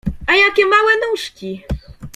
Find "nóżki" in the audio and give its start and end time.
1.11-1.63